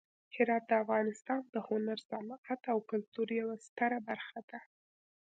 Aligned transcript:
هرات 0.35 0.63
د 0.67 0.71
افغانستان 0.83 1.41
د 1.53 1.55
هنر، 1.67 1.97
صنعت 2.09 2.61
او 2.73 2.79
کلتور 2.91 3.27
یوه 3.39 3.55
ستره 3.65 3.99
برخه 4.09 4.39
ده. 4.49 4.59